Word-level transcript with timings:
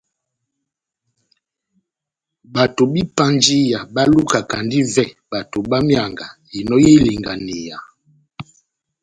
Bato 2.53 2.83
bá 2.91 2.97
ipanjiya 3.03 3.79
bá 3.93 4.01
lukakandi 4.11 4.77
ivɛ 4.83 5.05
bato 5.31 5.57
bá 5.69 5.77
mianga 5.87 6.27
inò 6.59 6.75
y'ilinganiya. 6.83 7.77